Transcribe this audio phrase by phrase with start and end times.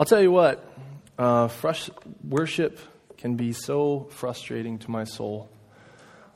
[0.00, 0.64] I'll tell you what,
[1.18, 1.50] uh,
[2.26, 2.78] worship
[3.18, 5.50] can be so frustrating to my soul.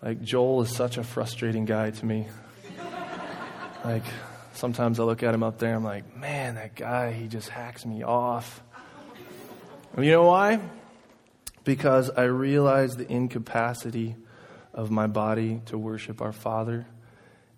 [0.03, 2.27] Like, Joel is such a frustrating guy to me.
[3.83, 4.03] like,
[4.53, 7.87] sometimes I look at him up there, I'm like, man, that guy, he just hacks
[7.87, 8.63] me off.
[9.97, 10.61] And you know why?
[11.65, 14.15] Because I realize the incapacity
[14.75, 16.87] of my body to worship our Father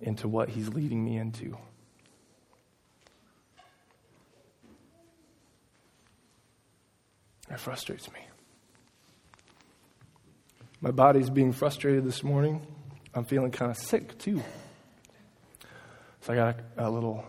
[0.01, 1.59] into what He's leading me into.
[7.51, 8.21] It frustrates me.
[10.81, 12.67] My body's being frustrated this morning.
[13.15, 14.43] I'm feeling kind of sick too.
[16.21, 17.25] So I got a, a, little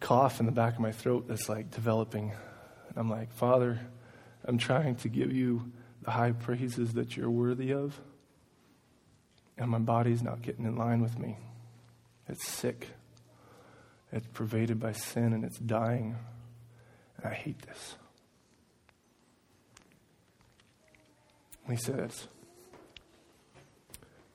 [0.00, 2.32] cough in the back of my throat that's like developing.
[2.88, 3.80] And I'm like, Father,
[4.44, 5.70] I'm trying to give you
[6.02, 8.00] the high praises that you're worthy of.
[9.58, 11.36] And my body's not getting in line with me.
[12.28, 12.88] It's sick.
[14.10, 16.16] It's pervaded by sin and it's dying.
[17.18, 17.96] And I hate this.
[21.68, 22.28] He says,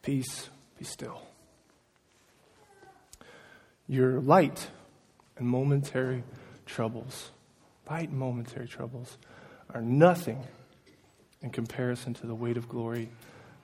[0.02, 0.48] Peace,
[0.78, 1.22] be still.
[3.86, 4.68] Your light
[5.36, 6.24] and momentary
[6.66, 7.30] troubles,
[7.88, 9.18] light and momentary troubles,
[9.74, 10.46] are nothing
[11.42, 13.08] in comparison to the weight of glory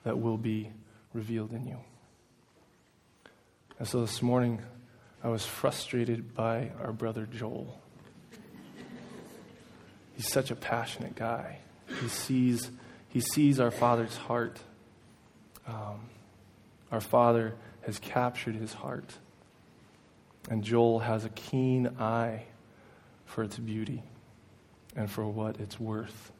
[0.03, 0.71] that will be
[1.13, 1.77] revealed in you.
[3.79, 4.61] And so this morning,
[5.23, 7.79] I was frustrated by our brother Joel.
[10.15, 11.59] He's such a passionate guy.
[11.99, 12.69] He sees
[13.15, 14.59] he sees our Father's heart.
[15.65, 16.01] Um,
[16.91, 17.53] our Father
[17.85, 19.09] has captured his heart.
[20.49, 22.43] And Joel has a keen eye
[23.25, 24.03] for its beauty
[24.97, 26.33] and for what it's worth.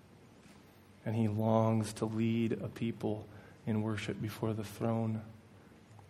[1.06, 3.26] And he longs to lead a people
[3.66, 5.22] in worship before the throne,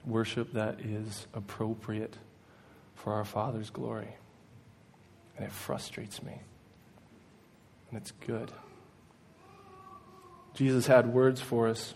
[0.03, 2.15] worship that is appropriate
[2.95, 4.15] for our Father's glory.
[5.37, 6.39] And it frustrates me.
[7.91, 8.51] And it's good.
[10.55, 11.93] Jesus had words for us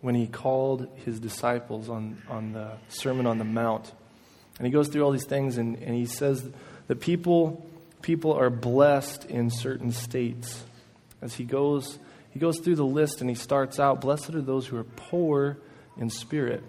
[0.00, 3.90] when he called his disciples on, on the Sermon on the Mount.
[4.58, 6.46] And he goes through all these things and, and he says
[6.88, 7.64] that people,
[8.02, 10.64] people are blessed in certain states.
[11.22, 11.98] As he goes,
[12.30, 15.56] he goes through the list and he starts out Blessed are those who are poor
[15.96, 16.62] in spirit.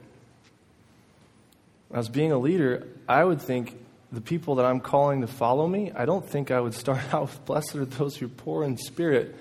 [1.92, 3.76] As being a leader, I would think
[4.12, 7.24] the people that I'm calling to follow me, I don't think I would start out
[7.24, 9.36] with blessed are those who are poor in spirit.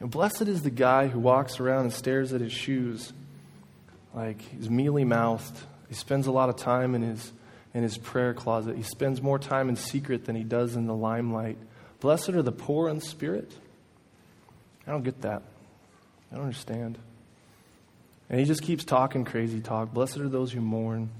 [0.00, 3.12] Know, blessed is the guy who walks around and stares at his shoes
[4.14, 5.56] like he's mealy mouthed.
[5.88, 7.32] He spends a lot of time in his,
[7.72, 8.76] in his prayer closet.
[8.76, 11.58] He spends more time in secret than he does in the limelight.
[12.00, 13.50] Blessed are the poor in spirit.
[14.86, 15.42] I don't get that.
[16.30, 16.98] I don't understand.
[18.28, 19.92] And he just keeps talking crazy talk.
[19.92, 21.10] Blessed are those who mourn.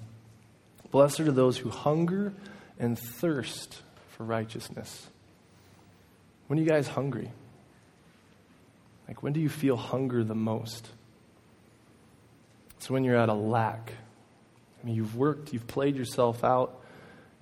[0.90, 2.32] Blessed are those who hunger
[2.78, 5.06] and thirst for righteousness.
[6.46, 7.30] When are you guys hungry?
[9.08, 10.88] Like, when do you feel hunger the most?
[12.76, 13.92] It's when you're at a lack.
[14.82, 16.80] I mean, you've worked, you've played yourself out,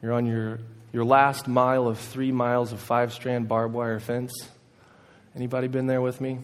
[0.02, 0.60] you're on your,
[0.92, 4.32] your last mile of three miles of five strand barbed wire fence.
[5.34, 6.38] Anybody been there with me?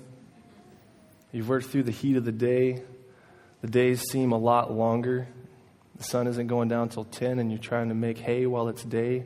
[1.32, 2.82] You've worked through the heat of the day.
[3.60, 5.28] The days seem a lot longer
[6.00, 8.82] the sun isn't going down till 10 and you're trying to make hay while it's
[8.82, 9.16] day.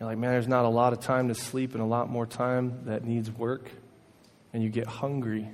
[0.00, 2.24] You're like, man, there's not a lot of time to sleep and a lot more
[2.24, 3.70] time that needs work.
[4.54, 5.46] And you get hungry.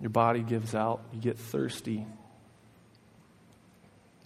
[0.00, 1.02] Your body gives out.
[1.12, 2.06] You get thirsty.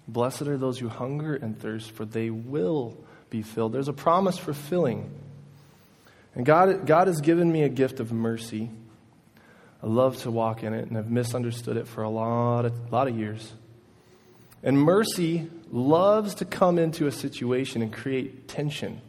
[0.06, 2.98] Blessed are those who hunger and thirst, for they will
[3.30, 3.72] be filled.
[3.72, 5.10] There's a promise for filling.
[6.34, 8.68] And God, God has given me a gift of mercy.
[9.82, 13.08] I love to walk in it, and I've misunderstood it for a lot of, lot
[13.08, 13.54] of years.
[14.62, 19.00] And mercy loves to come into a situation and create tension.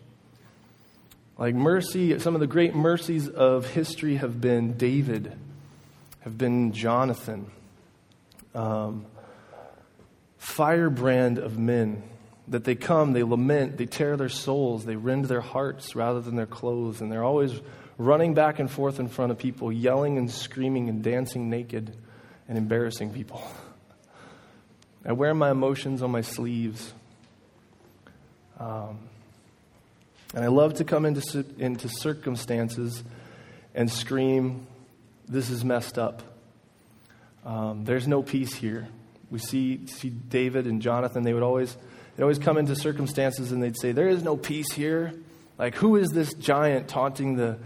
[1.37, 5.33] Like mercy, some of the great mercies of history have been David,
[6.19, 7.49] have been Jonathan,
[8.53, 9.05] um,
[10.37, 12.03] firebrand of men.
[12.49, 16.35] That they come, they lament, they tear their souls, they rend their hearts rather than
[16.35, 17.53] their clothes, and they're always
[17.97, 21.95] running back and forth in front of people, yelling and screaming and dancing naked
[22.47, 23.41] and embarrassing people.
[25.05, 26.93] I wear my emotions on my sleeves.
[28.59, 28.99] Um,
[30.35, 33.03] and I love to come into, into circumstances
[33.73, 34.67] and scream,
[35.27, 36.21] This is messed up.
[37.45, 38.87] Um, there's no peace here.
[39.31, 41.75] We see, see David and Jonathan, they would always,
[42.15, 45.13] they'd always come into circumstances and they'd say, There is no peace here.
[45.57, 47.57] Like, who is this giant taunting the,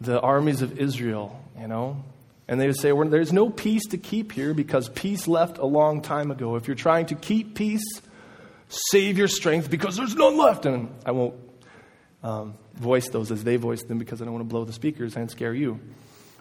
[0.00, 1.42] the armies of Israel?
[1.60, 2.04] You know?
[2.48, 5.66] And they would say, well, There's no peace to keep here because peace left a
[5.66, 6.56] long time ago.
[6.56, 7.84] If you're trying to keep peace,
[8.68, 10.66] save your strength because there's none left.
[10.66, 11.34] And I won't,
[12.22, 15.16] um, voice those as they voice them because I don't want to blow the speakers
[15.16, 15.80] and scare you.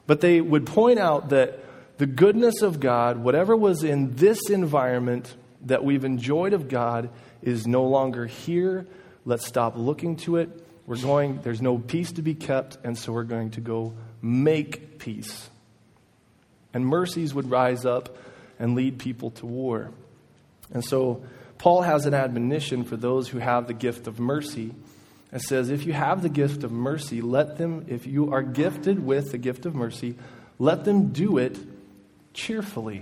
[0.05, 1.59] But they would point out that
[1.97, 7.09] the goodness of God, whatever was in this environment that we've enjoyed of God,
[7.41, 8.87] is no longer here.
[9.25, 10.65] Let's stop looking to it.
[10.85, 14.99] We're going, there's no peace to be kept, and so we're going to go make
[14.99, 15.49] peace.
[16.77, 18.15] And mercies would rise up
[18.59, 19.89] and lead people to war.
[20.71, 21.23] And so
[21.57, 24.75] Paul has an admonition for those who have the gift of mercy.
[25.33, 29.03] It says, if you have the gift of mercy, let them, if you are gifted
[29.03, 30.19] with the gift of mercy,
[30.59, 31.57] let them do it
[32.35, 33.01] cheerfully.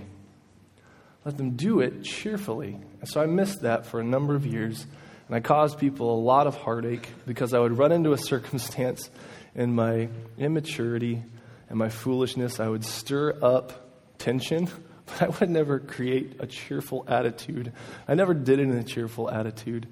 [1.26, 2.78] Let them do it cheerfully.
[3.00, 4.86] And so I missed that for a number of years.
[5.26, 9.10] And I caused people a lot of heartache because I would run into a circumstance
[9.54, 10.08] in my
[10.38, 11.24] immaturity
[11.68, 12.60] and my foolishness.
[12.60, 14.68] I would stir up tension,
[15.06, 17.72] but I would never create a cheerful attitude.
[18.06, 19.88] I never did it in a cheerful attitude.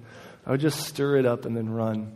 [0.46, 2.12] I would just stir it up and then run.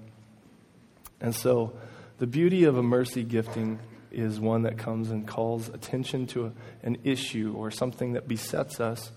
[1.21, 1.73] And so
[2.19, 3.79] the beauty of a mercy gifting
[4.11, 6.53] is one that comes and calls attention to a,
[6.83, 9.13] an issue or something that besets us.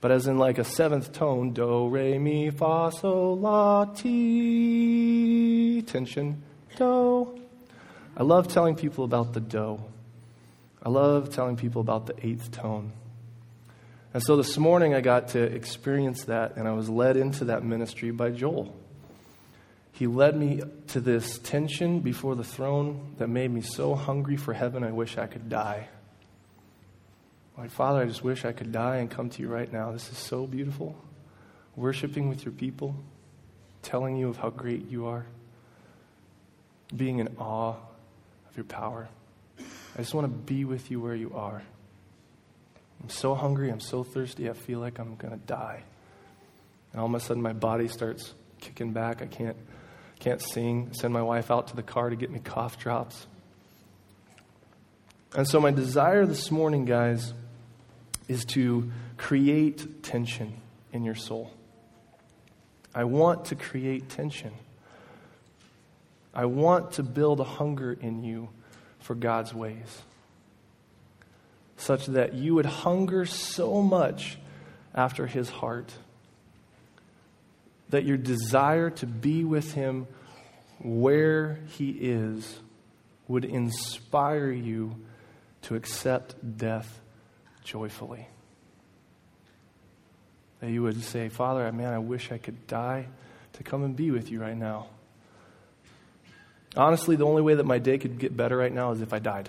[0.00, 6.42] But as in like a seventh tone, do, re, mi, fa, sol, la, ti, tension,
[6.76, 7.39] do.
[8.16, 9.80] I love telling people about the do.
[10.82, 12.92] I love telling people about the eighth tone.
[14.12, 17.62] And so this morning I got to experience that, and I was led into that
[17.62, 18.74] ministry by Joel.
[19.92, 24.54] He led me to this tension before the throne that made me so hungry for
[24.54, 25.88] heaven, I wish I could die.
[27.56, 29.92] Like, Father, I just wish I could die and come to you right now.
[29.92, 30.96] This is so beautiful.
[31.76, 32.96] Worshiping with your people,
[33.82, 35.26] telling you of how great you are,
[36.96, 37.76] being in awe
[38.50, 39.08] of your power.
[39.58, 41.62] I just want to be with you where you are.
[43.02, 45.82] I'm so hungry, I'm so thirsty, I feel like I'm going to die.
[46.92, 49.22] And all of a sudden, my body starts kicking back.
[49.22, 49.56] I can't
[50.18, 53.26] can't sing, send my wife out to the car to get me cough drops.
[55.34, 57.32] And so, my desire this morning, guys,
[58.28, 60.60] is to create tension
[60.92, 61.50] in your soul.
[62.94, 64.52] I want to create tension.
[66.34, 68.48] I want to build a hunger in you
[69.00, 70.02] for God's ways,
[71.76, 74.38] such that you would hunger so much
[74.94, 75.92] after His heart
[77.90, 80.06] that your desire to be with Him
[80.78, 82.58] where He is
[83.28, 84.96] would inspire you
[85.62, 87.00] to accept death
[87.64, 88.26] joyfully.
[90.60, 93.06] That you would say, Father, man, I wish I could die
[93.54, 94.86] to come and be with you right now.
[96.76, 99.18] Honestly, the only way that my day could get better right now is if I
[99.18, 99.48] died.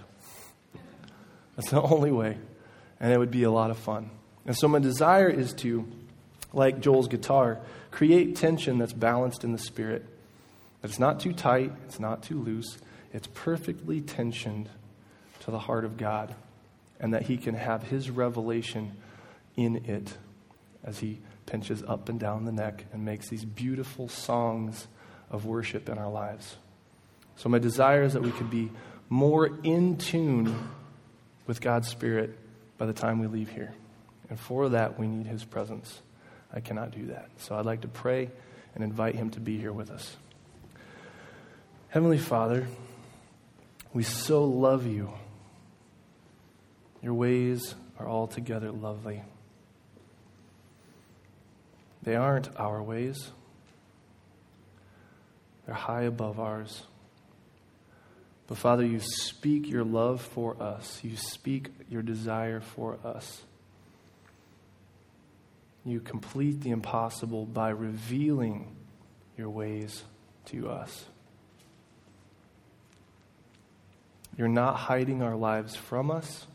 [1.55, 2.37] That's the only way.
[2.99, 4.09] And it would be a lot of fun.
[4.45, 5.87] And so, my desire is to,
[6.53, 7.59] like Joel's guitar,
[7.91, 10.05] create tension that's balanced in the spirit.
[10.81, 12.77] That it's not too tight, it's not too loose,
[13.13, 14.69] it's perfectly tensioned
[15.41, 16.33] to the heart of God,
[16.99, 18.93] and that He can have His revelation
[19.55, 20.17] in it
[20.83, 24.87] as He pinches up and down the neck and makes these beautiful songs
[25.29, 26.55] of worship in our lives.
[27.35, 28.71] So, my desire is that we could be
[29.09, 30.69] more in tune
[31.47, 32.37] with God's Spirit
[32.77, 33.73] by the time we leave here.
[34.29, 36.01] And for that, we need His presence.
[36.53, 37.29] I cannot do that.
[37.37, 38.29] So I'd like to pray
[38.75, 40.15] and invite him to be here with us.
[41.89, 42.67] Heavenly Father,
[43.93, 45.11] we so love you.
[47.01, 49.21] Your ways are altogether lovely.
[52.03, 53.29] They aren't our ways,
[55.65, 56.83] they're high above ours.
[58.51, 63.43] But Father, you speak your love for us, you speak your desire for us
[65.85, 68.75] you complete the impossible by revealing
[69.37, 70.03] your ways
[70.45, 71.05] to us.
[74.37, 76.45] You're not hiding our lives from us,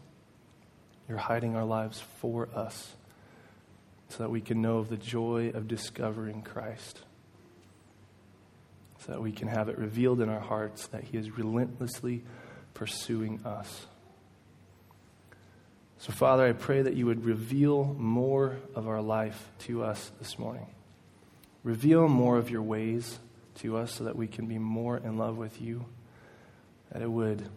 [1.08, 2.94] you're hiding our lives for us
[4.08, 7.00] so that we can know of the joy of discovering Christ.
[9.06, 12.24] So that we can have it revealed in our hearts that He is relentlessly
[12.74, 13.86] pursuing us.
[15.98, 20.38] So, Father, I pray that you would reveal more of our life to us this
[20.38, 20.66] morning.
[21.62, 23.18] Reveal more of your ways
[23.56, 25.86] to us so that we can be more in love with you,
[26.92, 27.48] that it would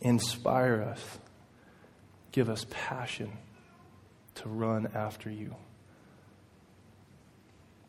[0.00, 1.18] inspire us,
[2.32, 3.32] give us passion
[4.34, 5.54] to run after you,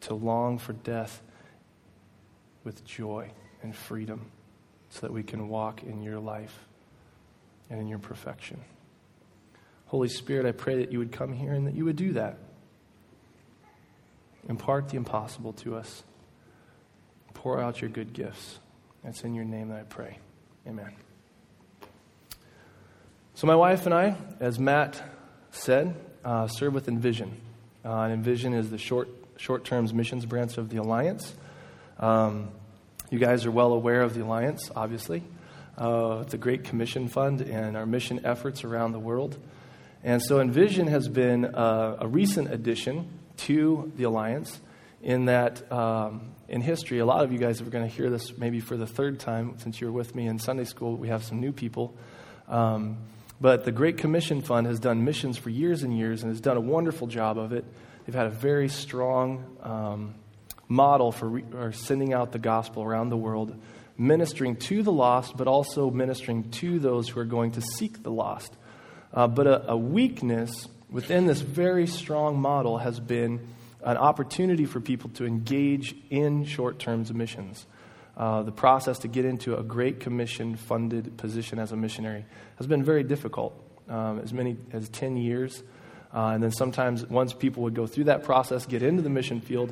[0.01, 1.21] to long for death
[2.67, 3.31] with joy
[3.63, 4.29] and freedom,
[4.89, 6.53] so that we can walk in your life
[7.69, 8.59] and in your perfection.
[9.85, 12.37] Holy Spirit, I pray that you would come here and that you would do that.
[14.49, 16.03] Impart the impossible to us.
[17.33, 18.59] Pour out your good gifts.
[19.05, 20.19] It's in your name that I pray.
[20.67, 20.91] Amen.
[23.33, 25.01] So, my wife and I, as Matt
[25.51, 25.95] said,
[26.25, 27.31] uh, serve with Envision.
[27.85, 29.07] Uh, Envision is the short
[29.37, 31.33] short term missions branch of the Alliance.
[31.99, 32.49] Um,
[33.09, 35.23] you guys are well aware of the Alliance, obviously.
[35.77, 39.37] Uh, the Great Commission Fund and our mission efforts around the world.
[40.03, 44.59] And so Envision has been uh, a recent addition to the Alliance
[45.01, 48.37] in that um, in history, a lot of you guys are going to hear this
[48.37, 50.95] maybe for the third time since you were with me in Sunday school.
[50.95, 51.95] We have some new people.
[52.47, 52.97] Um,
[53.39, 56.57] but the Great Commission Fund has done missions for years and years and has done
[56.57, 57.65] a wonderful job of it.
[58.05, 60.15] They've had a very strong um,
[60.67, 63.55] model for re- sending out the gospel around the world,
[63.97, 68.11] ministering to the lost, but also ministering to those who are going to seek the
[68.11, 68.55] lost.
[69.13, 73.47] Uh, but a, a weakness within this very strong model has been
[73.83, 77.65] an opportunity for people to engage in short term missions.
[78.15, 82.25] Uh, the process to get into a Great Commission funded position as a missionary
[82.57, 83.53] has been very difficult,
[83.87, 85.61] um, as many as 10 years.
[86.13, 89.39] Uh, and then sometimes, once people would go through that process, get into the mission
[89.39, 89.71] field,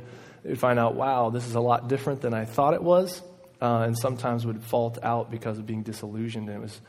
[0.50, 3.22] would find out, wow, this is a lot different than I thought it was.
[3.62, 6.50] Uh, and sometimes would fault out because of being disillusioned.
[6.50, 6.82] And it was,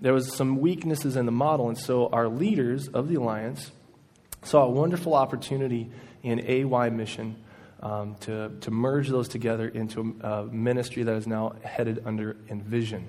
[0.00, 1.68] there was some weaknesses in the model.
[1.68, 3.72] And so our leaders of the alliance
[4.44, 5.90] saw a wonderful opportunity
[6.22, 7.36] in AY mission
[7.80, 12.36] um, to, to merge those together into a, a, ministry that is now headed under
[12.48, 13.06] Envision.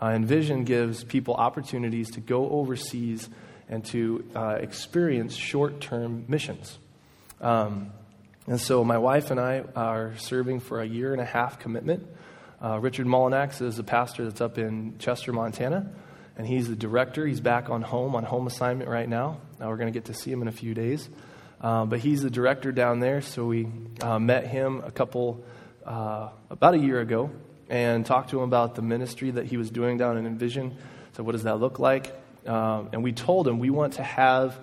[0.00, 3.28] Uh, Envision gives people opportunities to go overseas
[3.68, 6.78] and to uh, experience short term missions.
[7.40, 7.92] Um,
[8.48, 12.08] and so my wife and I are serving for a year and a half commitment.
[12.64, 15.92] Uh, Richard Molinax is a pastor that's up in Chester, Montana,
[16.38, 17.26] and he's the director.
[17.26, 19.42] He's back on home, on home assignment right now.
[19.60, 21.10] Now we're going to get to see him in a few days.
[21.60, 23.68] Uh, but he's the director down there, so we
[24.00, 25.44] uh, met him a couple,
[25.84, 27.30] uh, about a year ago,
[27.68, 30.74] and talked to him about the ministry that he was doing down in Envision.
[31.12, 32.18] So, what does that look like?
[32.46, 34.58] Um, and we told him we want to have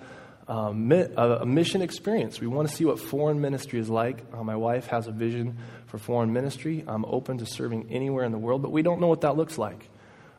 [0.48, 2.40] a, mission experience.
[2.40, 4.24] We want to see what foreign ministry is like.
[4.32, 6.84] Uh, my wife has a vision for foreign ministry.
[6.86, 9.58] I'm open to serving anywhere in the world, but we don't know what that looks
[9.58, 9.88] like.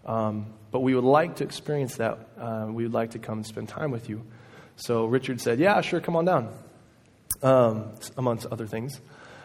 [0.05, 2.29] Um, but we would like to experience that.
[2.37, 4.23] Uh, we would like to come and spend time with you.
[4.77, 6.53] So Richard said, Yeah, sure, come on down,
[7.41, 8.99] um, amongst other things.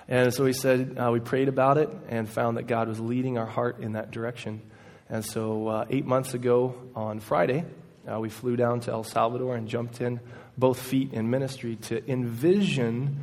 [0.08, 3.38] And so he said, uh, We prayed about it and found that God was leading
[3.38, 4.62] our heart in that direction.
[5.08, 7.64] And so uh, eight months ago on Friday,
[8.10, 10.20] uh, we flew down to El Salvador and jumped in
[10.56, 13.18] both feet in ministry to envision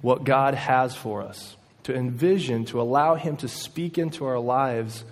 [0.00, 5.04] what God has for us, to envision, to allow Him to speak into our lives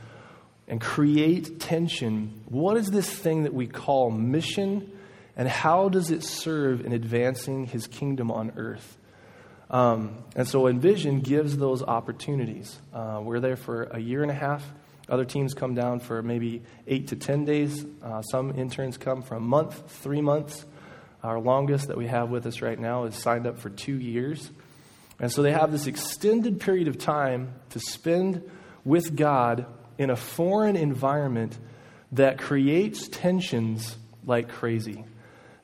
[0.66, 2.42] and create tension.
[2.46, 4.92] What is this thing that we call mission
[5.38, 8.98] and how does it serve in advancing his kingdom on earth?
[9.70, 12.76] Um, and so Envision gives those opportunities.
[12.92, 14.64] Uh, we're there for a year and a half.
[15.08, 17.86] Other teams come down for maybe eight to ten days.
[18.02, 20.66] Uh, some interns come for a month, three months.
[21.22, 24.50] Our longest that we have with us right now is signed up for two years.
[25.20, 28.48] And so they have this extended period of time to spend
[28.84, 29.66] with God
[29.98, 31.58] in a foreign environment
[32.12, 35.04] that creates tensions like crazy.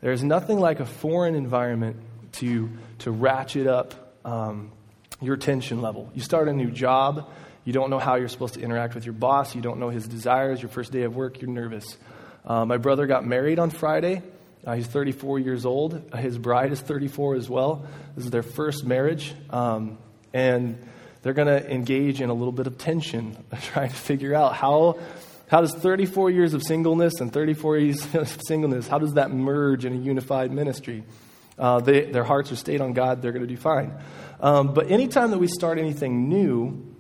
[0.01, 1.97] There's nothing like a foreign environment
[2.33, 2.69] to,
[2.99, 4.73] to ratchet up um,
[5.21, 6.11] your tension level.
[6.15, 7.31] You start a new job,
[7.65, 10.07] you don't know how you're supposed to interact with your boss, you don't know his
[10.07, 11.97] desires, your first day of work, you're nervous.
[12.45, 14.23] Uh, my brother got married on Friday.
[14.67, 16.15] Uh, he's 34 years old.
[16.15, 17.87] His bride is 34 as well.
[18.17, 19.35] This is their first marriage.
[19.51, 19.99] Um,
[20.33, 20.79] and
[21.23, 24.99] they're going to engage in a little bit of tension, trying to figure out how
[25.47, 29.85] how does 34 years of singleness and 34 years of singleness, how does that merge
[29.85, 31.05] in a unified ministry?
[31.59, 33.93] Uh, they, their hearts are stayed on God, they're going to do fine.
[34.41, 36.97] Um, but anytime that we start anything new,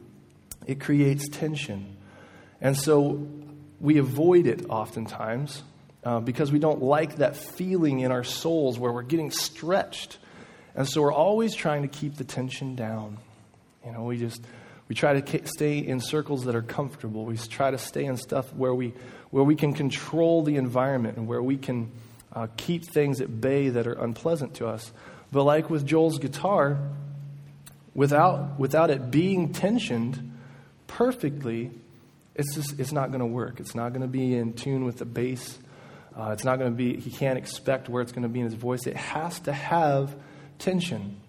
[0.67, 1.97] it creates tension.
[2.61, 3.27] And so
[3.81, 5.63] we avoid it oftentimes
[6.05, 10.19] uh, because we don't like that feeling in our souls where we're getting stretched.
[10.75, 13.19] And so we're always trying to keep the tension down.
[13.85, 14.41] You know, we just
[14.89, 17.25] we try to stay in circles that are comfortable.
[17.25, 18.93] We try to stay in stuff where we,
[19.31, 21.91] where we can control the environment and where we can
[22.33, 24.93] uh, keep things at bay that are unpleasant to us.
[25.33, 26.79] But like with Joel's guitar,
[27.95, 30.33] without, without it being tensioned
[30.87, 31.71] perfectly,
[32.35, 33.61] it's, just, it's not going to work.
[33.61, 35.59] It's not going to be in tune with the bass.
[36.17, 38.47] Uh, it's not going to be, he can't expect where it's going to be in
[38.47, 38.87] his voice.
[38.87, 40.15] It has to have
[40.59, 41.21] tension.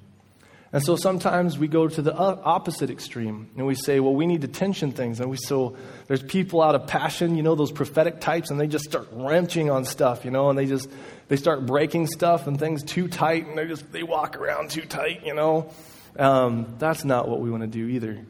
[0.75, 4.41] And so sometimes we go to the opposite extreme and we say, well, we need
[4.41, 5.21] to tension things.
[5.21, 5.77] And we so
[6.07, 9.71] there's people out of passion, you know, those prophetic types, and they just start wrenching
[9.71, 10.89] on stuff, you know, and they just
[11.29, 14.81] they start breaking stuff and things too tight, and they just they walk around too
[14.81, 15.71] tight, you know.
[16.19, 18.25] Um, that's not what we want to do either.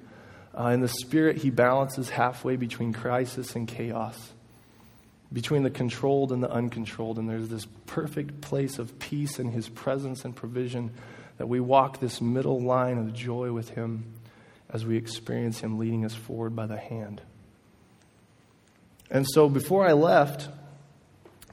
[0.58, 4.34] Uh, in the Spirit, he balances halfway between crisis and chaos,
[5.36, 7.20] between the controlled and the uncontrolled.
[7.20, 10.92] And there's this perfect place of peace in his presence and provision
[11.38, 14.14] that we walk this middle line of joy with him
[14.70, 17.22] as we experience him leading us forward by the hand.
[19.12, 20.48] And so before I left,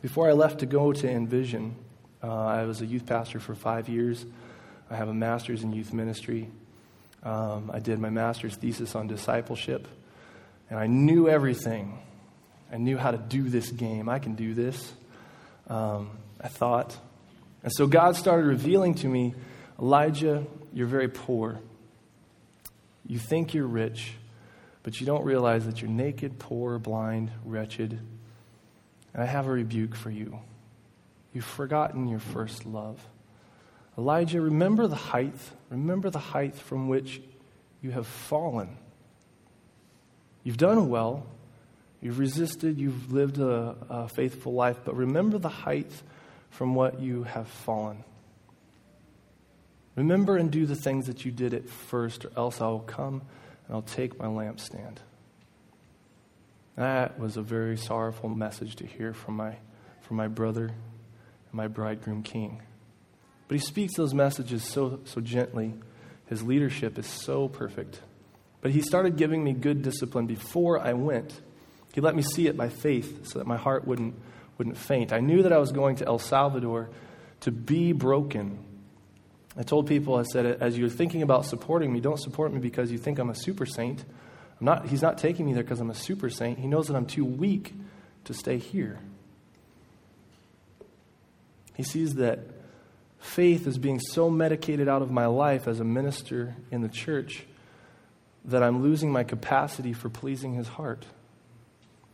[0.01, 1.75] before I left to go to Envision,
[2.23, 4.25] uh, I was a youth pastor for five years.
[4.93, 6.49] I have a master's in youth ministry.
[7.25, 9.89] Um, I did my master's thesis on discipleship,
[10.71, 11.99] and I knew everything.
[12.73, 14.09] I knew how to do this game.
[14.09, 14.93] I can do this,
[15.69, 16.11] um,
[16.41, 16.97] I thought.
[17.63, 19.35] And so God started revealing to me
[19.79, 21.59] Elijah, you're very poor.
[23.07, 24.13] You think you're rich,
[24.83, 27.99] but you don't realize that you're naked, poor, blind, wretched.
[29.13, 30.39] And I have a rebuke for you.
[31.35, 33.05] You've forgotten your first love.
[33.99, 35.35] Elijah, remember the height,
[35.69, 37.21] remember the height from which
[37.83, 38.77] you have fallen.
[40.45, 41.27] You've done well,
[42.03, 45.91] you've resisted, you've lived a, a, faithful life, but remember the height
[46.51, 48.05] from what you have fallen.
[49.97, 53.23] Remember and do the things that you did at first, or else I will come
[53.67, 54.97] and I'll take my lampstand.
[56.77, 59.57] That was a very sorrowful message to hear from my,
[60.01, 62.63] from my brother and my bridegroom king.
[63.49, 65.75] But he speaks those messages so, so gently.
[66.27, 68.01] His leadership is so perfect.
[68.63, 71.39] But he started giving me good discipline before I went.
[71.93, 74.15] He let me see it by faith so that my heart wouldn't,
[74.59, 75.13] wouldn't faint.
[75.13, 76.91] I knew that I was going to El Salvador
[77.41, 78.59] to be broken.
[79.57, 82.91] I told people, I said, as you're thinking about supporting me, don't support me because
[82.91, 84.05] you think I'm a super saint.
[84.61, 86.59] I'm not, he's not taking me there because I'm a super saint.
[86.59, 87.75] He knows that I'm too weak
[88.25, 88.99] to stay here.
[91.75, 92.41] He sees that
[93.19, 97.45] faith is being so medicated out of my life as a minister in the church
[98.45, 101.05] that I'm losing my capacity for pleasing his heart.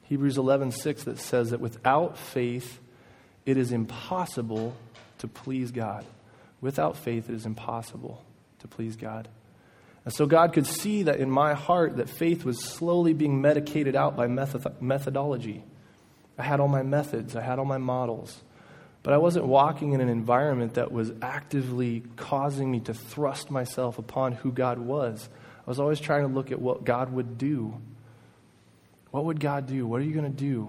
[0.08, 2.80] Hebrews 11:6 that says that without faith
[3.44, 4.74] it is impossible
[5.18, 6.04] to please God.
[6.60, 8.24] Without faith it is impossible
[8.60, 9.28] to please God.
[10.04, 13.94] And so God could see that in my heart that faith was slowly being medicated
[13.94, 15.62] out by method- methodology.
[16.38, 18.42] I had all my methods, I had all my models.
[19.02, 23.98] But I wasn't walking in an environment that was actively causing me to thrust myself
[23.98, 25.28] upon who God was.
[25.66, 27.74] I was always trying to look at what God would do.
[29.10, 29.86] What would God do?
[29.86, 30.68] What are you going to do?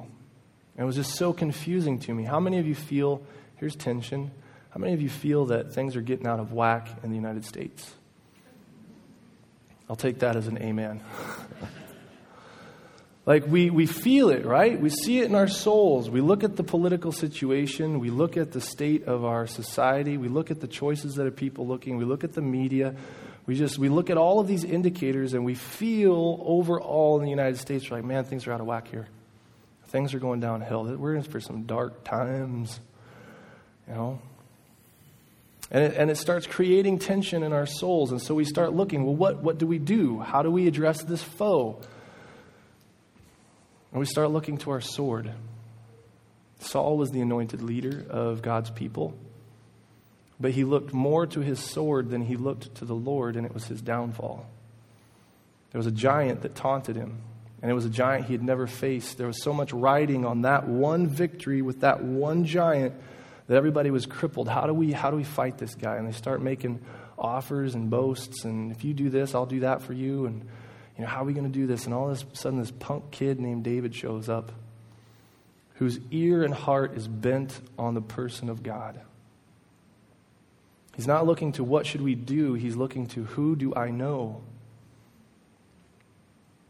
[0.75, 2.23] And it was just so confusing to me.
[2.23, 3.21] How many of you feel,
[3.57, 4.31] here's tension,
[4.69, 7.45] how many of you feel that things are getting out of whack in the United
[7.45, 7.93] States?
[9.89, 11.01] I'll take that as an amen.
[13.29, 14.81] Like we, we feel it, right?
[14.81, 16.09] We see it in our souls.
[16.09, 17.99] We look at the political situation.
[17.99, 20.17] We look at the state of our society.
[20.17, 21.97] We look at the choices that are people looking.
[21.97, 22.95] We look at the media.
[23.49, 27.31] We just we look at all of these indicators and we feel overall in the
[27.31, 29.07] United States, we're like, man, things are out of whack here.
[29.87, 30.83] Things are going downhill.
[30.95, 32.79] We're in for some dark times.
[33.87, 34.21] You know?
[35.71, 38.11] And it, and it starts creating tension in our souls.
[38.11, 40.19] And so we start looking, well, what, what do we do?
[40.19, 41.81] How do we address this foe?
[43.91, 45.33] And we start looking to our sword.
[46.59, 49.17] Saul was the anointed leader of God's people,
[50.39, 53.53] but he looked more to his sword than he looked to the Lord, and it
[53.53, 54.45] was his downfall.
[55.71, 57.21] There was a giant that taunted him,
[57.61, 59.17] and it was a giant he had never faced.
[59.17, 62.93] There was so much riding on that one victory with that one giant
[63.47, 64.47] that everybody was crippled.
[64.47, 65.97] How do we, how do we fight this guy?
[65.97, 66.79] And they start making
[67.17, 70.25] offers and boasts, and if you do this, I'll do that for you.
[70.25, 70.41] And
[70.97, 71.85] you know, how are we going to do this?
[71.85, 74.51] And all of a sudden, this punk kid named David shows up
[75.75, 78.99] whose ear and heart is bent on the person of God.
[80.99, 84.41] He's not looking to what should we do, he's looking to who do I know?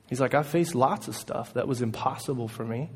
[0.08, 2.92] He's like, I faced lots of stuff that was impossible for me.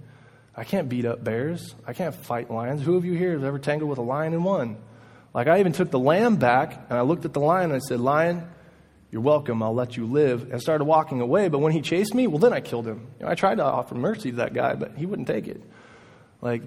[0.56, 1.74] I can't beat up bears.
[1.88, 2.84] I can't fight lions.
[2.84, 4.78] Who of you here has ever tangled with a lion and won?
[5.34, 7.80] Like, I even took the lamb back and I looked at the lion and I
[7.80, 8.48] said, Lion,
[9.10, 9.64] you're welcome.
[9.64, 10.52] I'll let you live.
[10.52, 11.48] And started walking away.
[11.48, 13.08] But when he chased me, well, then I killed him.
[13.18, 15.64] You know, I tried to offer mercy to that guy, but he wouldn't take it.
[16.42, 16.62] Like,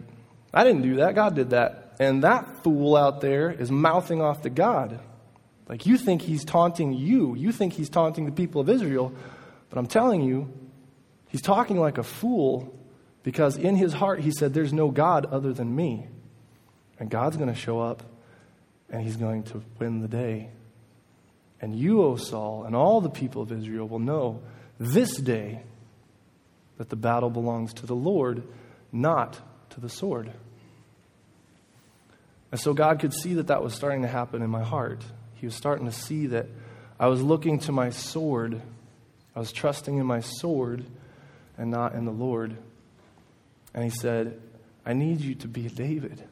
[0.52, 1.14] I didn't do that.
[1.14, 1.85] God did that.
[1.98, 5.00] And that fool out there is mouthing off to God.
[5.68, 7.34] Like, you think he's taunting you.
[7.34, 9.12] You think he's taunting the people of Israel.
[9.68, 10.52] But I'm telling you,
[11.28, 12.72] he's talking like a fool
[13.22, 16.06] because in his heart he said, There's no God other than me.
[16.98, 18.02] And God's going to show up
[18.88, 20.50] and he's going to win the day.
[21.60, 24.42] And you, O Saul, and all the people of Israel will know
[24.78, 25.62] this day
[26.78, 28.42] that the battle belongs to the Lord,
[28.92, 30.32] not to the sword.
[32.56, 35.04] And so God could see that that was starting to happen in my heart.
[35.34, 36.46] He was starting to see that
[36.98, 38.62] I was looking to my sword.
[39.34, 40.86] I was trusting in my sword
[41.58, 42.56] and not in the Lord.
[43.74, 44.40] And he said,
[44.86, 46.26] I need you to be David.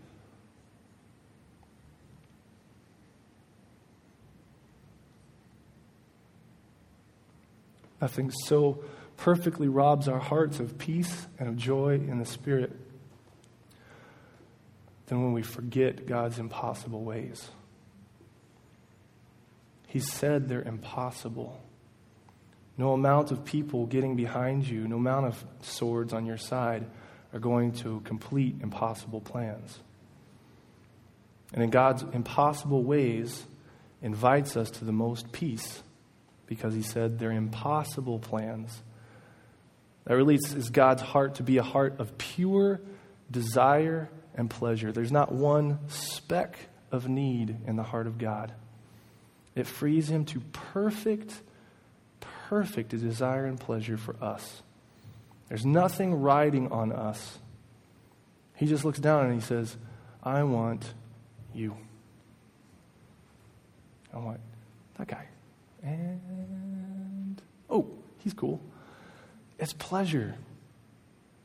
[8.00, 8.82] Nothing so
[9.18, 12.74] perfectly robs our hearts of peace and of joy in the Spirit
[15.06, 17.48] than when we forget God's impossible ways.
[19.86, 21.60] He said they're impossible.
[22.76, 26.84] No amount of people getting behind you, no amount of swords on your side
[27.32, 29.78] are going to complete impossible plans.
[31.52, 33.44] And in God's impossible ways,
[34.02, 35.82] invites us to the most peace
[36.46, 38.82] because he said they're impossible plans.
[40.04, 42.80] That relates is God's heart to be a heart of pure
[43.30, 44.92] desire and pleasure.
[44.92, 46.58] There's not one speck
[46.90, 48.52] of need in the heart of God.
[49.54, 51.34] It frees him to perfect,
[52.20, 54.62] perfect desire and pleasure for us.
[55.48, 57.38] There's nothing riding on us.
[58.56, 59.76] He just looks down and he says,
[60.22, 60.94] I want
[61.52, 61.76] you.
[64.12, 64.40] I want
[64.96, 65.26] that guy.
[65.82, 67.86] And, oh,
[68.18, 68.60] he's cool.
[69.58, 70.34] It's pleasure.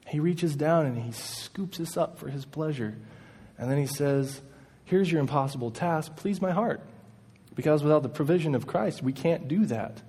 [0.09, 2.95] He reaches down and he scoops us up for his pleasure.
[3.57, 4.41] And then he says,
[4.85, 6.81] Here's your impossible task please my heart.
[7.55, 10.01] Because without the provision of Christ, we can't do that.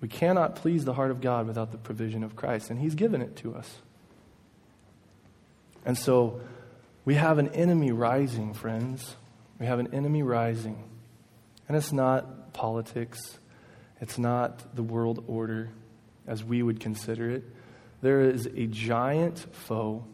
[0.00, 3.22] We cannot please the heart of God without the provision of Christ, and He's given
[3.22, 3.70] it to us.
[5.84, 6.40] And so
[7.04, 9.16] we have an enemy rising, friends.
[9.60, 10.82] We have an enemy rising.
[11.68, 13.38] And it's not politics,
[14.00, 15.70] it's not the world order
[16.26, 17.44] as we would consider it.
[18.02, 20.04] There is a giant foe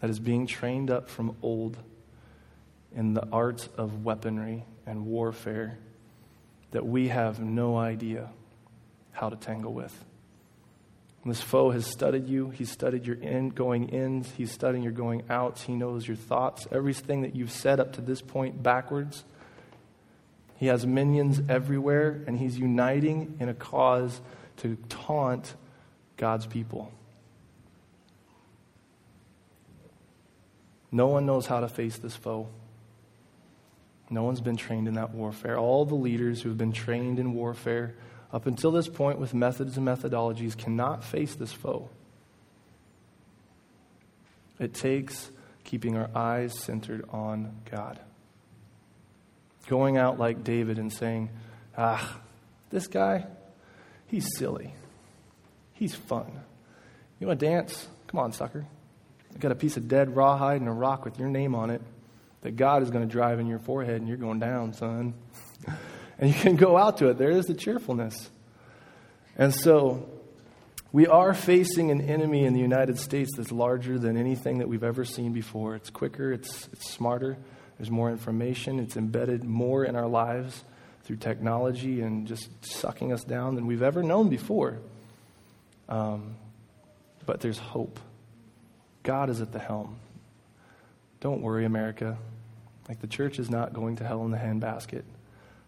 [0.00, 1.78] that is being trained up from old
[2.94, 5.78] in the arts of weaponry and warfare
[6.72, 8.28] that we have no idea
[9.12, 10.04] how to tangle with.
[11.22, 12.50] And this foe has studied you.
[12.50, 14.30] He's studied your in, going ins.
[14.32, 15.62] He's studying your going outs.
[15.62, 19.24] He knows your thoughts, everything that you've said up to this point backwards.
[20.56, 24.20] He has minions everywhere, and he's uniting in a cause
[24.58, 25.54] to taunt
[26.22, 26.92] God's people.
[30.92, 32.46] No one knows how to face this foe.
[34.08, 35.58] No one's been trained in that warfare.
[35.58, 37.96] All the leaders who have been trained in warfare
[38.32, 41.90] up until this point with methods and methodologies cannot face this foe.
[44.60, 45.28] It takes
[45.64, 47.98] keeping our eyes centered on God.
[49.66, 51.30] Going out like David and saying,
[51.76, 52.20] ah,
[52.70, 53.26] this guy,
[54.06, 54.72] he's silly.
[55.82, 56.30] He's fun.
[57.18, 57.88] You want to dance?
[58.06, 58.64] Come on, sucker.
[59.34, 61.82] I got a piece of dead rawhide and a rock with your name on it
[62.42, 65.12] that God is going to drive in your forehead and you're going down, son.
[66.20, 67.18] and you can go out to it.
[67.18, 68.30] There is the cheerfulness.
[69.36, 70.08] And so
[70.92, 74.84] we are facing an enemy in the United States that's larger than anything that we've
[74.84, 75.74] ever seen before.
[75.74, 77.36] It's quicker, it's, it's smarter,
[77.76, 80.62] there's more information, it's embedded more in our lives
[81.02, 84.78] through technology and just sucking us down than we've ever known before.
[85.92, 86.36] Um,
[87.26, 88.00] but there's hope.
[89.02, 89.98] God is at the helm.
[91.20, 92.16] Don't worry, America.
[92.88, 95.02] Like the church is not going to hell in the handbasket.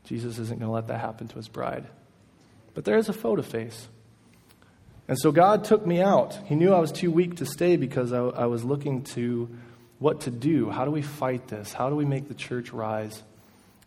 [0.04, 1.86] Jesus isn't going to let that happen to his bride.
[2.72, 3.86] But there is a foe to face.
[5.08, 6.38] And so God took me out.
[6.46, 9.54] He knew I was too weak to stay because I, I was looking to
[9.98, 10.70] what to do.
[10.70, 11.74] How do we fight this?
[11.74, 13.22] How do we make the church rise?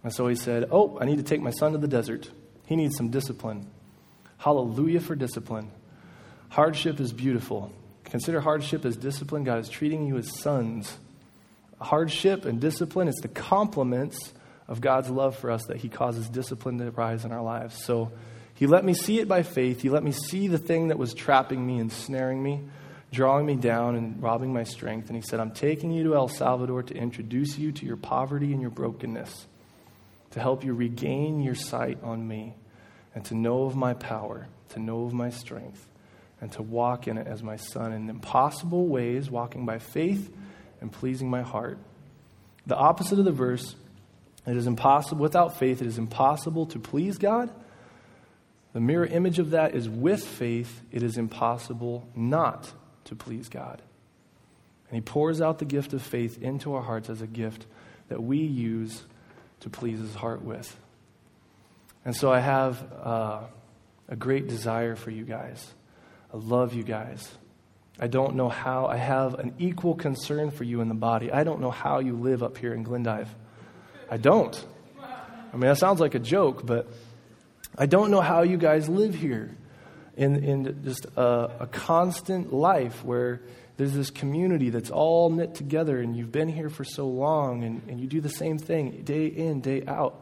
[0.04, 2.30] And so he said, Oh, I need to take my son to the desert.
[2.68, 3.66] He needs some discipline.
[4.38, 5.72] Hallelujah for discipline.
[6.50, 7.72] Hardship is beautiful.
[8.06, 9.44] Consider hardship as discipline.
[9.44, 10.98] God is treating you as sons
[11.80, 13.08] hardship and discipline.
[13.08, 14.34] It's the complements
[14.68, 17.84] of God's love for us that He causes discipline to rise in our lives.
[17.84, 18.12] So
[18.56, 19.82] He let me see it by faith.
[19.82, 22.62] He let me see the thing that was trapping me and snaring me,
[23.12, 25.08] drawing me down and robbing my strength.
[25.08, 28.52] And He said, I'm taking you to El Salvador to introduce you to your poverty
[28.52, 29.48] and your brokenness,
[30.32, 32.56] to help you regain your sight on me,
[33.16, 35.88] and to know of my power, to know of my strength,
[36.40, 40.32] and to walk in it as my son in impossible ways, walking by faith
[40.82, 41.78] and pleasing my heart.
[42.68, 43.76] The opposite of the verse,
[44.46, 47.50] it is impossible, without faith, it is impossible to please God.
[48.74, 52.72] The mirror image of that is with faith, it is impossible not
[53.06, 53.82] to please God.
[54.90, 57.66] And He pours out the gift of faith into our hearts as a gift
[58.10, 59.04] that we use
[59.62, 60.78] to please His heart with.
[62.06, 63.40] And so I have uh,
[64.08, 65.74] a great desire for you guys.
[66.34, 67.30] I love you guys.
[68.00, 68.86] I don't know how.
[68.86, 71.32] I have an equal concern for you in the body.
[71.32, 73.34] I don't know how you live up here in Glendive.
[74.10, 74.66] I don't.
[75.00, 76.88] I mean, that sounds like a joke, but
[77.78, 79.56] I don't know how you guys live here.
[80.18, 83.42] in, in just a, a constant life where
[83.78, 87.84] there's this community that's all knit together and you've been here for so long and,
[87.88, 90.20] and you do the same thing day in, day out.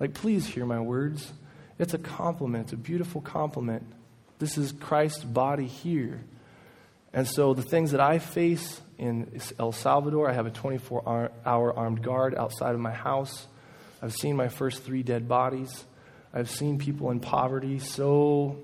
[0.00, 1.32] Like, please hear my words.
[1.78, 3.86] It's a compliment, it's a beautiful compliment.
[4.38, 6.20] This is Christ's body here.
[7.12, 11.72] And so the things that I face in El Salvador, I have a 24 hour
[11.76, 13.46] armed guard outside of my house.
[14.02, 15.84] I've seen my first three dead bodies.
[16.34, 18.58] I've seen people in poverty so,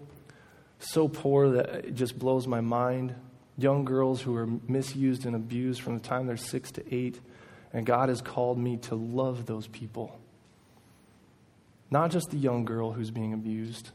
[0.78, 3.14] so poor that it just blows my mind.
[3.56, 7.18] Young girls who are misused and abused from the time they're six to eight.
[7.72, 10.18] And God has called me to love those people.
[11.90, 13.90] Not just the young girl who's being abused,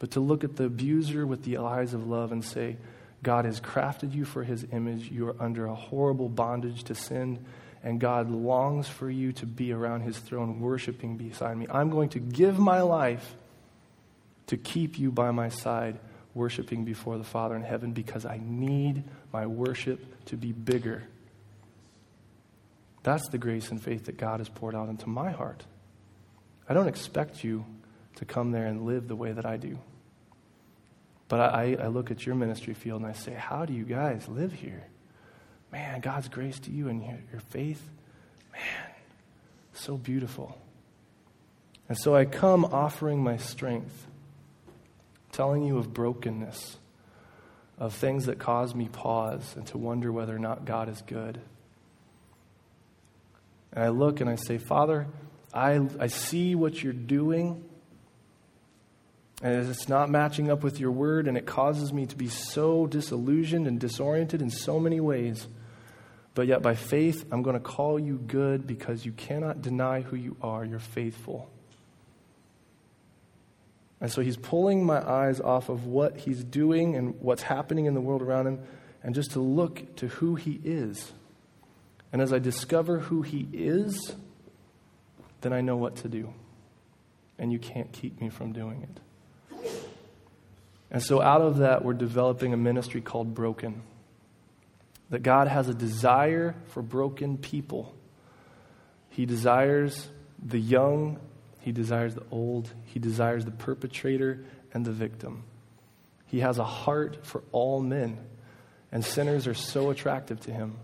[0.00, 2.78] but to look at the abuser with the eyes of love and say,
[3.22, 5.10] God has crafted you for his image.
[5.10, 7.44] You are under a horrible bondage to sin,
[7.84, 11.66] and God longs for you to be around his throne, worshiping beside me.
[11.70, 13.34] I'm going to give my life
[14.46, 15.98] to keep you by my side,
[16.32, 21.02] worshiping before the Father in heaven, because I need my worship to be bigger.
[23.02, 25.62] That's the grace and faith that God has poured out into my heart.
[26.68, 27.66] I don't expect you
[28.16, 29.78] to come there and live the way that I do.
[31.28, 34.28] But I, I look at your ministry field and I say, How do you guys
[34.28, 34.84] live here?
[35.72, 37.88] Man, God's grace to you and your, your faith,
[38.52, 38.90] man,
[39.72, 40.58] so beautiful.
[41.88, 44.06] And so I come offering my strength,
[45.32, 46.78] telling you of brokenness,
[47.78, 51.40] of things that cause me pause and to wonder whether or not God is good.
[53.72, 55.06] And I look and I say, Father,
[55.54, 57.64] I, I see what you're doing,
[59.42, 62.86] and it's not matching up with your word, and it causes me to be so
[62.86, 65.48] disillusioned and disoriented in so many ways.
[66.34, 70.16] But yet, by faith, I'm going to call you good because you cannot deny who
[70.16, 70.64] you are.
[70.64, 71.50] You're faithful.
[74.00, 77.94] And so he's pulling my eyes off of what he's doing and what's happening in
[77.94, 78.60] the world around him,
[79.02, 81.12] and just to look to who he is.
[82.12, 84.14] And as I discover who he is,
[85.40, 86.32] then I know what to do.
[87.38, 89.00] And you can't keep me from doing it.
[90.90, 93.82] And so, out of that, we're developing a ministry called Broken.
[95.10, 97.94] That God has a desire for broken people.
[99.10, 100.08] He desires
[100.44, 101.18] the young,
[101.60, 105.44] He desires the old, He desires the perpetrator and the victim.
[106.26, 108.18] He has a heart for all men,
[108.92, 110.76] and sinners are so attractive to Him.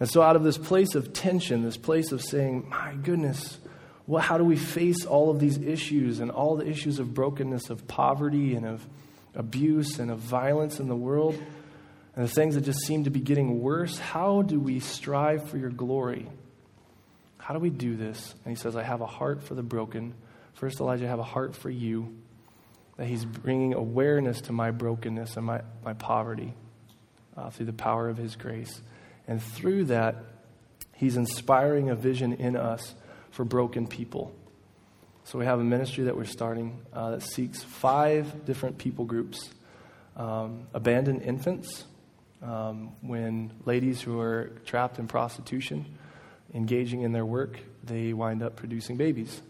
[0.00, 3.58] And so, out of this place of tension, this place of saying, My goodness,
[4.06, 7.70] well, how do we face all of these issues and all the issues of brokenness,
[7.70, 8.84] of poverty, and of
[9.34, 11.34] abuse, and of violence in the world,
[12.14, 13.98] and the things that just seem to be getting worse?
[13.98, 16.28] How do we strive for your glory?
[17.38, 18.34] How do we do this?
[18.44, 20.14] And he says, I have a heart for the broken.
[20.54, 22.14] First, Elijah, I have a heart for you.
[22.98, 26.54] That he's bringing awareness to my brokenness and my, my poverty
[27.36, 28.80] uh, through the power of his grace.
[29.26, 30.16] And through that,
[30.94, 32.94] he's inspiring a vision in us
[33.30, 34.34] for broken people.
[35.24, 39.50] So we have a ministry that we're starting uh, that seeks five different people groups
[40.16, 41.84] um, abandoned infants,
[42.42, 45.86] um, when ladies who are trapped in prostitution,
[46.54, 49.40] engaging in their work, they wind up producing babies.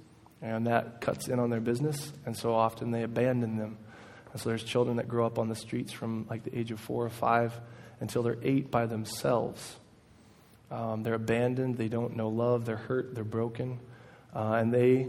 [0.40, 3.78] And that cuts in on their business, and so often they abandon them.
[4.32, 6.80] And so there's children that grow up on the streets from like the age of
[6.80, 7.52] four or five
[8.00, 9.76] until they're eight by themselves.
[10.70, 13.78] Um, they're abandoned, they don't know love, they're hurt, they're broken.
[14.34, 15.06] Uh, and they,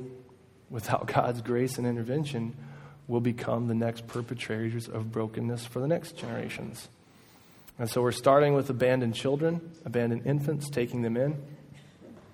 [0.74, 2.56] without God's grace and intervention,
[3.08, 6.90] will become the next perpetrators of brokenness for the next generations.
[7.78, 11.40] And so we're starting with abandoned children, abandoned infants, taking them in,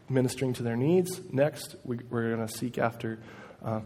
[0.07, 1.19] ministering to their needs.
[1.33, 3.19] Next, we, are going to seek after
[3.63, 3.81] uh,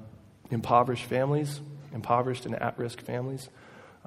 [0.51, 1.59] impoverished families,
[1.91, 3.49] impoverished and at risk families,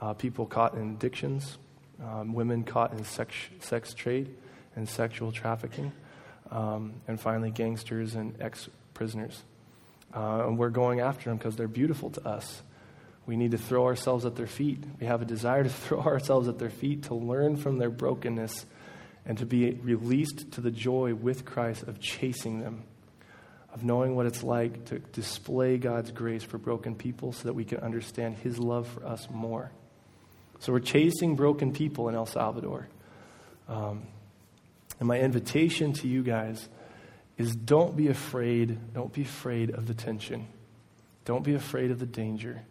[0.01, 1.59] uh, people caught in addictions,
[2.01, 4.33] um, women caught in sex, sex trade
[4.77, 5.91] and sexual trafficking,
[6.53, 9.43] um, and finally, gangsters and ex prisoners.
[10.17, 12.63] Uh, and we're going after them because they're beautiful to us.
[13.27, 14.83] We need to throw ourselves at their feet.
[14.99, 18.65] We have a desire to throw ourselves at their feet to learn from their brokenness
[19.27, 22.85] and to be released to the joy with Christ of chasing them,
[23.75, 27.65] of knowing what it's like to display God's grace for broken people so that we
[27.65, 29.71] can understand His love for us more.
[30.61, 32.89] So we're chasing broken people in El Salvador.
[33.69, 34.05] Um,
[34.99, 36.69] and my invitation to you guys
[37.39, 38.95] is don't be afraid.
[38.95, 40.49] Don't be afraid of the tension.
[41.25, 42.63] Don't be afraid of the danger.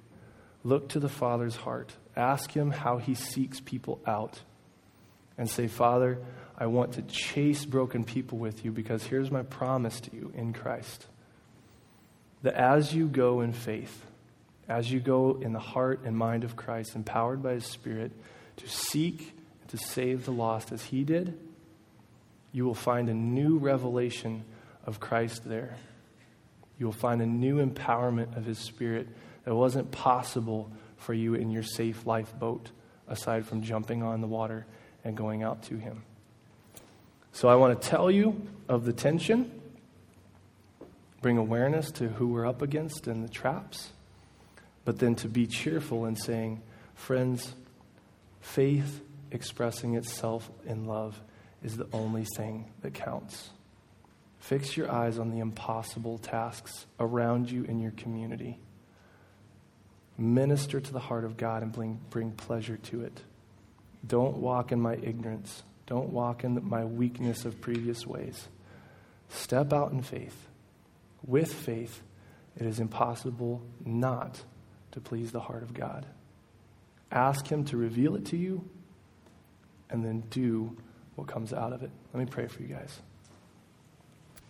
[0.63, 1.93] Look to the Father's heart.
[2.15, 4.41] Ask Him how He seeks people out.
[5.37, 6.19] And say, Father,
[6.57, 10.53] I want to chase broken people with you because here's my promise to you in
[10.53, 11.07] Christ
[12.45, 14.05] that as you go in faith,
[14.69, 18.11] as you go in the heart and mind of Christ, empowered by His Spirit,
[18.57, 21.35] to seek and to save the lost as He did,
[22.51, 24.43] you will find a new revelation
[24.85, 25.75] of Christ there.
[26.77, 29.07] You will find a new empowerment of His Spirit
[29.45, 32.69] that wasn't possible for you in your safe lifeboat,
[33.07, 34.65] aside from jumping on the water
[35.03, 36.03] and going out to Him.
[37.31, 39.51] So I want to tell you of the tension,
[41.21, 43.91] bring awareness to who we're up against and the traps,
[44.83, 46.61] but then to be cheerful in saying,
[46.93, 47.53] friends,
[48.41, 51.19] faith expressing itself in love
[51.63, 53.49] is the only thing that counts.
[54.45, 58.59] Fix your eyes on the impossible tasks around you in your community.
[60.19, 63.21] Minister to the heart of God and bring, bring pleasure to it.
[64.05, 65.63] Don't walk in my ignorance.
[65.87, 68.47] Don't walk in my weakness of previous ways.
[69.29, 70.47] Step out in faith.
[71.25, 72.03] With faith,
[72.55, 74.43] it is impossible not
[74.91, 76.05] to please the heart of God.
[77.11, 78.63] Ask Him to reveal it to you
[79.89, 80.77] and then do
[81.15, 81.89] what comes out of it.
[82.13, 82.99] Let me pray for you guys.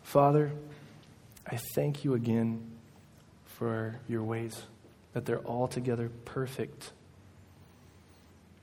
[0.06, 0.52] Father,
[1.46, 2.72] I thank you again
[3.46, 4.64] for your ways,
[5.14, 6.92] that they're altogether perfect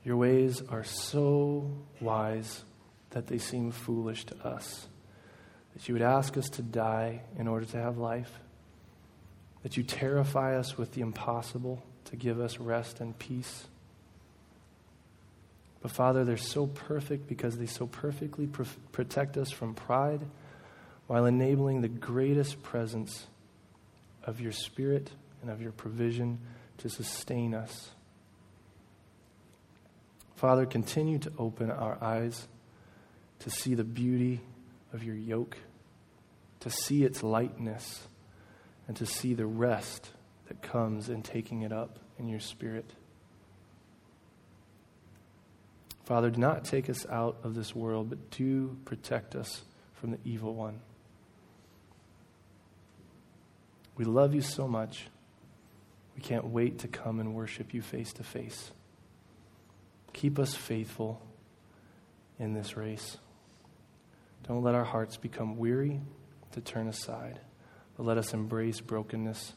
[0.03, 2.63] your ways are so wise
[3.11, 4.87] that they seem foolish to us.
[5.73, 8.31] That you would ask us to die in order to have life.
[9.63, 13.65] That you terrify us with the impossible to give us rest and peace.
[15.81, 20.21] But Father, they're so perfect because they so perfectly pr- protect us from pride
[21.07, 23.27] while enabling the greatest presence
[24.23, 25.11] of your Spirit
[25.41, 26.39] and of your provision
[26.77, 27.89] to sustain us.
[30.35, 32.47] Father, continue to open our eyes
[33.39, 34.41] to see the beauty
[34.93, 35.57] of your yoke,
[36.61, 38.07] to see its lightness,
[38.87, 40.09] and to see the rest
[40.47, 42.85] that comes in taking it up in your spirit.
[46.05, 49.63] Father, do not take us out of this world, but do protect us
[49.93, 50.81] from the evil one.
[53.95, 55.07] We love you so much.
[56.15, 58.71] We can't wait to come and worship you face to face.
[60.13, 61.21] Keep us faithful
[62.39, 63.17] in this race.
[64.47, 66.01] Don't let our hearts become weary
[66.51, 67.39] to turn aside,
[67.95, 69.53] but let us embrace brokenness.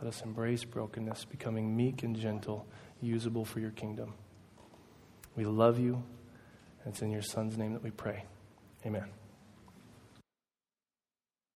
[0.00, 2.66] Let us embrace brokenness, becoming meek and gentle,
[3.00, 4.14] usable for your kingdom.
[5.36, 6.02] We love you,
[6.84, 8.24] and it's in your Son's name that we pray.
[8.86, 9.17] Amen.